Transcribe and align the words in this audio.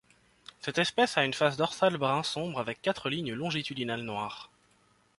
Cette 0.61 0.79
espèce 0.79 1.15
a 1.19 1.25
une 1.25 1.33
face 1.35 1.57
dorsale 1.57 1.95
brun 1.97 2.23
sombre 2.23 2.59
avec 2.59 2.81
quatre 2.81 3.07
lignes 3.07 3.33
longitudinales 3.33 4.01
noires. 4.01 4.49